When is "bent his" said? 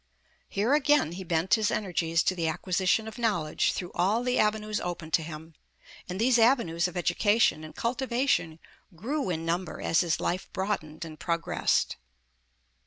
1.23-1.69